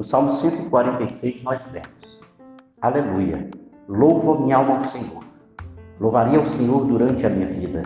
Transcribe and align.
No 0.00 0.04
Salmo 0.04 0.30
146 0.30 1.42
nós 1.42 1.70
lemos: 1.70 2.22
Aleluia! 2.80 3.50
Louvo 3.86 4.40
minha 4.40 4.56
alma 4.56 4.78
ao 4.78 4.84
Senhor. 4.86 5.22
Louvarei 6.00 6.36
ao 6.36 6.46
Senhor 6.46 6.86
durante 6.86 7.26
a 7.26 7.28
minha 7.28 7.46
vida. 7.46 7.82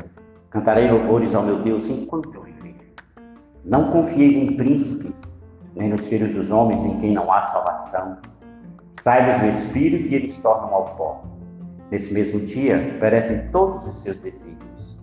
Cantarei 0.48 0.88
louvores 0.88 1.34
ao 1.34 1.42
meu 1.42 1.60
Deus 1.64 1.88
enquanto 1.88 2.32
eu 2.32 2.42
viver. 2.42 2.76
Não 3.64 3.90
confieis 3.90 4.36
em 4.36 4.54
príncipes, 4.54 5.44
nem 5.74 5.88
nos 5.88 6.06
filhos 6.06 6.30
dos 6.30 6.52
homens 6.52 6.80
em 6.82 7.00
quem 7.00 7.12
não 7.12 7.32
há 7.32 7.42
salvação. 7.42 8.18
Sai-lhes 8.92 9.42
o 9.42 9.46
espírito 9.46 10.06
e 10.06 10.14
eles 10.14 10.36
tornam 10.36 10.72
ao 10.72 10.94
pó. 10.94 11.24
Nesse 11.90 12.14
mesmo 12.14 12.38
dia 12.38 12.96
perecem 13.00 13.50
todos 13.50 13.84
os 13.88 13.96
seus 13.96 14.20
desígnios. 14.20 15.02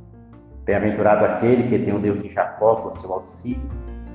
Bem-aventurado 0.64 1.26
aquele 1.26 1.64
que 1.64 1.78
tem 1.78 1.94
o 1.94 2.00
Deus 2.00 2.24
de 2.24 2.30
Jacó 2.30 2.76
por 2.76 2.98
seu 2.98 3.12
auxílio, 3.12 3.70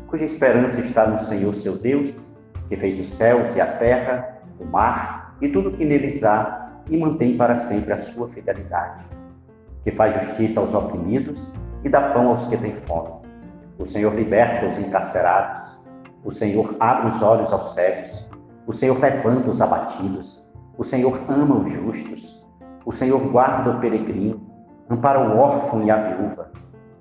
cuja 0.07 0.25
esperança 0.25 0.81
está 0.81 1.07
no 1.07 1.23
Senhor 1.23 1.55
seu 1.55 1.77
Deus 1.77 2.35
que 2.69 2.77
fez 2.77 2.99
os 2.99 3.13
céus 3.13 3.55
e 3.55 3.61
a 3.61 3.67
terra, 3.67 4.41
o 4.59 4.65
mar 4.65 5.37
e 5.41 5.49
tudo 5.49 5.69
o 5.69 5.73
que 5.73 5.85
neles 5.85 6.25
há, 6.25 6.71
e 6.89 6.97
mantém 6.97 7.37
para 7.37 7.55
sempre 7.55 7.93
a 7.93 7.97
sua 7.97 8.29
fidelidade, 8.29 9.05
que 9.83 9.91
faz 9.91 10.15
justiça 10.25 10.61
aos 10.61 10.73
oprimidos 10.73 11.53
e 11.85 11.89
dá 11.89 12.11
pão 12.11 12.29
aos 12.29 12.45
que 12.47 12.57
têm 12.57 12.73
fome. 12.73 13.11
O 13.79 13.85
Senhor 13.85 14.15
liberta 14.15 14.67
os 14.67 14.79
encarcerados, 14.79 15.79
o 16.25 16.31
Senhor 16.31 16.77
abre 16.81 17.09
os 17.09 17.21
olhos 17.23 17.53
aos 17.53 17.75
cegos, 17.75 18.29
o 18.67 18.73
Senhor 18.73 18.99
levanta 18.99 19.51
os 19.51 19.61
abatidos, 19.61 20.45
o 20.79 20.85
Senhor 20.85 21.21
ama 21.29 21.57
os 21.57 21.71
justos, 21.71 22.45
o 22.85 22.93
Senhor 22.93 23.21
guarda 23.31 23.71
o 23.71 23.81
peregrino, 23.81 24.41
ampara 24.89 25.21
o 25.21 25.39
órfão 25.39 25.85
e 25.85 25.91
a 25.91 25.97
viúva, 25.97 26.51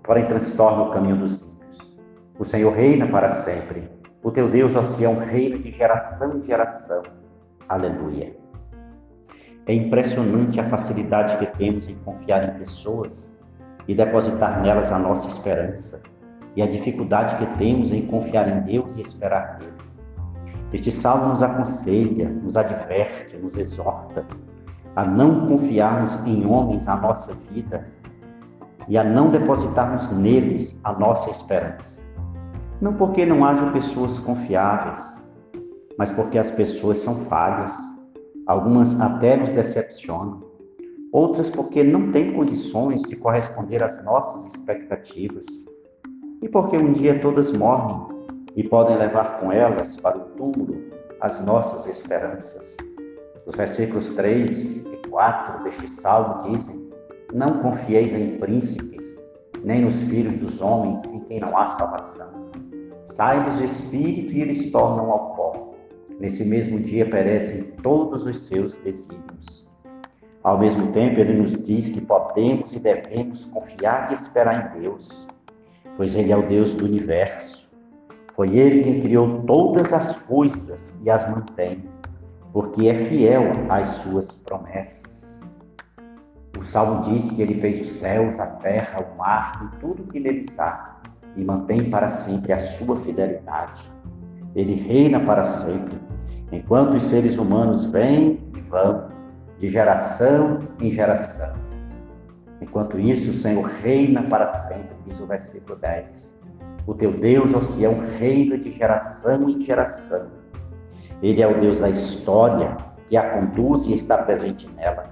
porém 0.03 0.25
transtorna 0.25 0.83
o 0.83 0.91
caminho 0.91 1.17
dos 1.17 1.41
ímpios. 1.41 1.97
O 2.37 2.45
Senhor 2.45 2.73
reina 2.73 3.07
para 3.07 3.29
sempre 3.29 3.94
o 4.25 4.31
teu 4.31 4.49
Deus, 4.49 4.75
ó 4.75 4.81
Sião, 4.81 5.19
reina 5.19 5.59
de 5.59 5.69
geração 5.69 6.39
em 6.39 6.41
geração. 6.41 7.03
Aleluia. 7.69 8.35
É 9.67 9.73
impressionante 9.75 10.59
a 10.59 10.63
facilidade 10.63 11.37
que 11.37 11.45
temos 11.55 11.87
em 11.87 11.93
confiar 11.97 12.43
em 12.43 12.57
pessoas 12.57 13.39
e 13.87 13.93
depositar 13.93 14.63
nelas 14.63 14.91
a 14.91 14.97
nossa 14.97 15.27
esperança, 15.27 16.01
e 16.55 16.63
a 16.63 16.65
dificuldade 16.65 17.35
que 17.35 17.45
temos 17.59 17.91
em 17.91 18.07
confiar 18.07 18.47
em 18.47 18.61
Deus 18.61 18.95
e 18.95 19.01
esperar 19.01 19.59
nele. 19.59 19.73
Este 20.73 20.91
salmo 20.91 21.27
nos 21.27 21.43
aconselha, 21.43 22.27
nos 22.27 22.57
adverte, 22.57 23.37
nos 23.37 23.59
exorta 23.59 24.25
a 24.95 25.05
não 25.05 25.47
confiarmos 25.47 26.15
em 26.25 26.47
homens 26.47 26.87
a 26.87 26.95
nossa 26.95 27.31
vida 27.51 27.87
e 28.87 28.97
a 28.97 29.03
não 29.03 29.29
depositarmos 29.29 30.09
neles 30.09 30.81
a 30.83 30.93
nossa 30.93 31.29
esperança. 31.29 32.04
Não 32.81 32.93
porque 32.93 33.25
não 33.25 33.45
haja 33.45 33.71
pessoas 33.71 34.19
confiáveis, 34.19 35.23
mas 35.97 36.11
porque 36.11 36.37
as 36.37 36.51
pessoas 36.51 36.97
são 36.97 37.15
falhas. 37.15 37.73
Algumas 38.45 38.99
até 38.99 39.37
nos 39.37 39.53
decepcionam, 39.53 40.43
outras 41.11 41.49
porque 41.49 41.85
não 41.85 42.11
têm 42.11 42.33
condições 42.33 43.01
de 43.03 43.15
corresponder 43.15 43.81
às 43.81 44.03
nossas 44.03 44.45
expectativas. 44.53 45.45
E 46.41 46.49
porque 46.49 46.77
um 46.77 46.91
dia 46.91 47.17
todas 47.17 47.49
morrem 47.49 47.97
e 48.57 48.63
podem 48.63 48.97
levar 48.97 49.39
com 49.39 49.53
elas 49.53 49.95
para 49.95 50.17
o 50.17 50.25
túmulo 50.31 50.75
as 51.21 51.39
nossas 51.45 51.87
esperanças. 51.87 52.75
Os 53.45 53.55
versículos 53.55 54.09
3 54.09 54.85
e 54.85 54.97
4 55.09 55.63
deste 55.63 55.87
salmo 55.87 56.51
dizem: 56.51 56.89
Não 57.33 57.59
confieis 57.59 58.13
em 58.13 58.37
príncipes, 58.37 59.17
nem 59.63 59.81
nos 59.81 60.01
filhos 60.03 60.37
dos 60.37 60.61
homens 60.61 61.03
em 61.05 61.21
quem 61.21 61.39
não 61.39 61.57
há 61.57 61.69
salvação 61.69 62.45
sai-lhes 63.05 63.59
o 63.59 63.63
espírito 63.63 64.33
e 64.33 64.41
eles 64.41 64.71
tornam 64.71 65.11
ao 65.11 65.35
pó. 65.35 65.73
Nesse 66.19 66.43
mesmo 66.43 66.79
dia 66.79 67.09
perecem 67.09 67.63
todos 67.81 68.25
os 68.25 68.47
seus 68.47 68.77
desígnios. 68.77 69.65
Ao 70.43 70.59
mesmo 70.59 70.91
tempo, 70.91 71.19
ele 71.19 71.33
nos 71.33 71.55
diz 71.55 71.89
que 71.89 72.01
podemos 72.01 72.73
e 72.73 72.79
devemos 72.79 73.45
confiar 73.45 74.11
e 74.11 74.13
esperar 74.13 74.75
em 74.75 74.81
Deus, 74.81 75.27
pois 75.97 76.13
Ele 76.13 76.31
é 76.31 76.37
o 76.37 76.47
Deus 76.47 76.73
do 76.73 76.85
universo. 76.85 77.67
Foi 78.31 78.55
Ele 78.55 78.83
quem 78.83 78.99
criou 78.99 79.41
todas 79.41 79.91
as 79.91 80.15
coisas 80.15 81.01
e 81.03 81.09
as 81.09 81.27
mantém, 81.29 81.83
porque 82.53 82.87
é 82.87 82.93
fiel 82.93 83.43
às 83.69 83.87
suas 83.87 84.29
promessas. 84.31 85.41
O 86.59 86.63
Salmo 86.63 87.01
diz 87.01 87.31
que 87.31 87.41
Ele 87.41 87.55
fez 87.55 87.81
os 87.81 87.93
céus, 87.93 88.39
a 88.39 88.45
terra, 88.45 89.01
o 89.01 89.17
mar 89.17 89.67
e 89.73 89.79
tudo 89.79 90.03
que 90.03 90.19
neles 90.19 90.59
há 90.59 90.94
e 91.35 91.43
mantém 91.43 91.89
para 91.89 92.09
sempre 92.09 92.53
a 92.53 92.59
sua 92.59 92.95
fidelidade. 92.95 93.91
Ele 94.55 94.73
reina 94.73 95.19
para 95.19 95.43
sempre, 95.43 95.99
enquanto 96.51 96.95
os 96.95 97.03
seres 97.03 97.37
humanos 97.37 97.85
vêm 97.85 98.39
e 98.55 98.61
vão, 98.61 99.07
de 99.59 99.67
geração 99.67 100.59
em 100.79 100.89
geração. 100.89 101.53
Enquanto 102.61 102.99
isso, 102.99 103.29
o 103.29 103.33
Senhor 103.33 103.63
reina 103.63 104.23
para 104.23 104.45
sempre, 104.45 104.95
diz 105.05 105.19
o 105.19 105.25
versículo 105.25 105.77
10. 105.77 106.41
O 106.87 106.93
teu 106.93 107.11
Deus, 107.11 107.53
ó 107.53 107.61
Sião, 107.61 107.95
reina 108.17 108.57
de 108.57 108.71
geração 108.71 109.49
em 109.49 109.59
geração. 109.59 110.27
Ele 111.21 111.41
é 111.41 111.47
o 111.47 111.57
Deus 111.57 111.79
da 111.79 111.89
história, 111.89 112.75
que 113.07 113.17
a 113.17 113.31
conduz 113.31 113.85
e 113.85 113.93
está 113.93 114.17
presente 114.19 114.69
nela. 114.75 115.09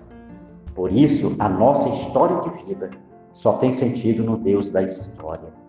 Por 0.73 0.91
isso, 0.91 1.35
a 1.39 1.47
nossa 1.49 1.89
história 1.89 2.39
de 2.41 2.49
vida 2.65 2.89
só 3.31 3.53
tem 3.53 3.71
sentido 3.71 4.23
no 4.23 4.37
Deus 4.37 4.71
da 4.71 4.81
história. 4.81 5.62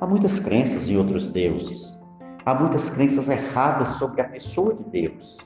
Há 0.00 0.06
muitas 0.06 0.38
crenças 0.38 0.88
em 0.88 0.96
outros 0.96 1.28
deuses. 1.28 2.00
Há 2.46 2.54
muitas 2.54 2.88
crenças 2.88 3.28
erradas 3.28 3.88
sobre 3.88 4.22
a 4.22 4.24
pessoa 4.24 4.74
de 4.74 4.82
Deus. 4.84 5.36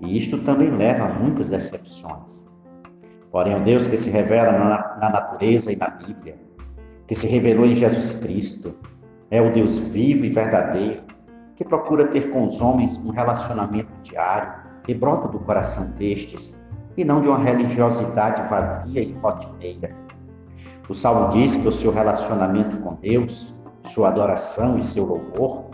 E 0.00 0.16
isto 0.16 0.38
também 0.38 0.70
leva 0.70 1.04
a 1.04 1.12
muitas 1.14 1.50
decepções. 1.50 2.48
Porém, 3.30 3.54
o 3.54 3.62
Deus 3.62 3.86
que 3.86 3.96
se 3.96 4.10
revela 4.10 4.50
na, 4.50 4.96
na 4.96 5.10
natureza 5.10 5.72
e 5.72 5.76
na 5.76 5.88
Bíblia, 5.88 6.36
que 7.06 7.14
se 7.14 7.28
revelou 7.28 7.64
em 7.64 7.76
Jesus 7.76 8.16
Cristo, 8.16 8.74
é 9.30 9.40
o 9.40 9.52
Deus 9.52 9.78
vivo 9.78 10.24
e 10.24 10.28
verdadeiro, 10.28 11.04
que 11.54 11.64
procura 11.64 12.08
ter 12.08 12.28
com 12.32 12.42
os 12.42 12.60
homens 12.60 12.96
um 12.96 13.10
relacionamento 13.10 13.92
diário 14.02 14.52
que 14.82 14.92
brota 14.92 15.28
do 15.28 15.38
coração 15.38 15.92
destes 15.92 16.58
e 16.96 17.04
não 17.04 17.20
de 17.20 17.28
uma 17.28 17.38
religiosidade 17.38 18.42
vazia 18.48 19.00
e 19.00 19.12
rotineira. 19.12 19.94
O 20.88 20.94
Salmo 20.94 21.28
diz 21.28 21.56
que 21.56 21.68
o 21.68 21.72
seu 21.72 21.92
relacionamento 21.92 22.76
com 22.78 22.94
Deus 22.94 23.59
sua 23.92 24.08
adoração 24.08 24.78
e 24.78 24.82
seu 24.82 25.04
louvor 25.04 25.70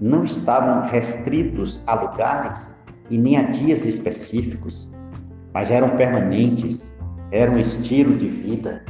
não 0.00 0.24
estavam 0.24 0.88
restritos 0.88 1.82
a 1.86 1.94
lugares 1.94 2.82
e 3.10 3.18
nem 3.18 3.36
a 3.36 3.42
dias 3.42 3.84
específicos, 3.84 4.94
mas 5.52 5.70
eram 5.70 5.96
permanentes, 5.96 6.98
era 7.32 7.50
um 7.50 7.58
estilo 7.58 8.16
de 8.16 8.28
vida. 8.28 8.84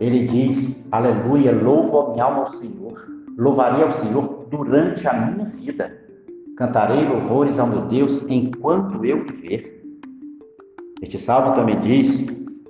Ele 0.00 0.26
diz: 0.26 0.88
Aleluia, 0.92 1.52
louvo 1.52 2.00
a 2.00 2.12
minha 2.12 2.24
alma 2.24 2.42
ao 2.42 2.50
Senhor, 2.50 3.06
louvarei 3.36 3.82
ao 3.82 3.92
Senhor 3.92 4.46
durante 4.50 5.06
a 5.06 5.12
minha 5.12 5.44
vida, 5.44 5.96
cantarei 6.56 7.04
louvores 7.04 7.58
ao 7.58 7.66
meu 7.66 7.82
Deus 7.82 8.28
enquanto 8.28 9.04
eu 9.04 9.24
viver. 9.24 9.82
Este 11.02 11.18
salmo 11.18 11.54
também 11.54 11.78
diz 11.80 12.22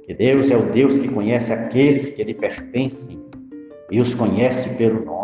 que 0.07 0.15
Deus 0.15 0.51
é 0.51 0.57
o 0.57 0.71
Deus 0.71 0.99
que 0.99 1.09
conhece 1.09 1.53
aqueles 1.53 2.11
que 2.11 2.25
lhe 2.25 2.35
pertencem 2.35 3.25
e 3.91 4.01
os 4.01 4.15
conhece 4.15 4.71
pelo 4.77 5.05
nome. 5.05 5.24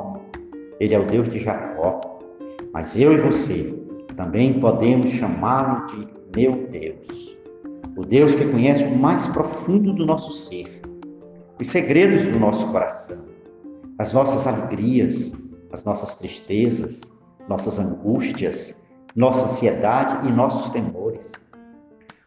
Ele 0.81 0.95
é 0.95 0.99
o 0.99 1.05
Deus 1.05 1.29
de 1.29 1.39
Jacó. 1.39 2.01
Mas 2.73 2.97
eu 2.97 3.13
e 3.13 3.19
você 3.19 3.79
também 4.17 4.59
podemos 4.59 5.11
chamá-lo 5.11 5.87
de 5.87 6.09
meu 6.35 6.67
Deus. 6.69 7.37
O 7.97 8.05
Deus 8.05 8.35
que 8.35 8.47
conhece 8.47 8.85
o 8.85 8.97
mais 8.97 9.27
profundo 9.27 9.93
do 9.93 10.07
nosso 10.07 10.33
ser, 10.33 10.81
os 11.61 11.69
segredos 11.69 12.25
do 12.33 12.39
nosso 12.39 12.67
coração, 12.69 13.27
as 13.99 14.15
nossas 14.15 14.47
alegrias, 14.47 15.35
as 15.71 15.85
nossas 15.85 16.17
tristezas, 16.17 17.13
nossas 17.47 17.79
angústias, 17.79 18.75
nossa 19.15 19.45
ansiedade 19.45 20.27
e 20.29 20.33
nossos 20.33 20.71
temores. 20.71 21.33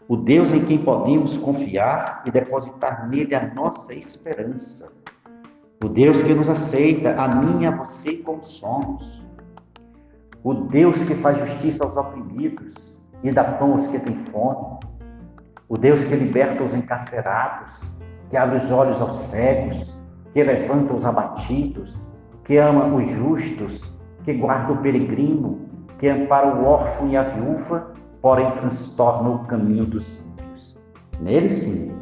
O 0.08 0.16
Deus 0.16 0.52
em 0.52 0.64
quem 0.64 0.78
podemos 0.78 1.38
confiar 1.38 2.22
e 2.26 2.30
depositar 2.30 3.10
nele 3.10 3.34
a 3.34 3.54
nossa 3.56 3.96
esperança 3.96 5.03
o 5.84 5.90
Deus 5.90 6.24
que 6.24 6.34
nos 6.34 6.48
aceita, 6.48 7.14
a 7.22 7.28
mim 7.28 7.64
e 7.64 7.66
a 7.66 7.72
você 7.72 8.14
como 8.14 8.42
somos. 8.42 9.22
O 10.42 10.54
Deus 10.54 11.04
que 11.04 11.14
faz 11.14 11.38
justiça 11.38 11.84
aos 11.84 11.98
oprimidos 11.98 12.98
e 13.22 13.30
dá 13.32 13.44
pão 13.44 13.74
aos 13.74 13.88
que 13.88 14.00
têm 14.00 14.16
fome. 14.16 14.80
O 15.68 15.78
Deus 15.78 16.06
que 16.06 16.16
liberta 16.16 16.64
os 16.64 16.74
encarcerados, 16.74 17.82
que 18.30 18.38
abre 18.38 18.60
os 18.60 18.72
olhos 18.72 19.02
aos 19.02 19.14
cegos, 19.24 19.94
que 20.32 20.42
levanta 20.42 20.94
os 20.94 21.04
abatidos, 21.04 22.08
que 22.46 22.58
ama 22.58 22.86
os 22.96 23.10
justos, 23.10 23.84
que 24.24 24.34
guarda 24.34 24.72
o 24.72 24.78
peregrino, 24.78 25.68
que 26.00 26.08
ampara 26.08 26.56
o 26.56 26.66
órfão 26.66 27.10
e 27.10 27.18
a 27.18 27.24
viúva, 27.24 27.92
porém 28.22 28.50
transtorna 28.52 29.30
o 29.30 29.40
caminho 29.48 29.86
dos 29.86 30.20
ímpios. 30.20 30.80
Nele 31.20 31.50
sim, 31.50 31.94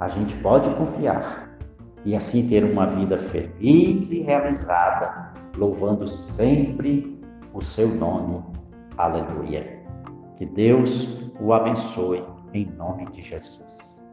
a 0.00 0.08
gente 0.08 0.34
pode 0.38 0.68
confiar 0.74 1.49
e 2.04 2.16
assim 2.16 2.48
ter 2.48 2.64
uma 2.64 2.86
vida 2.86 3.18
feliz 3.18 4.10
e 4.10 4.20
realizada, 4.20 5.32
louvando 5.56 6.08
sempre 6.08 7.20
o 7.52 7.60
seu 7.60 7.88
nome. 7.88 8.42
Aleluia. 8.96 9.80
Que 10.36 10.46
Deus 10.46 11.08
o 11.40 11.52
abençoe 11.52 12.24
em 12.52 12.66
nome 12.66 13.10
de 13.10 13.22
Jesus. 13.22 14.09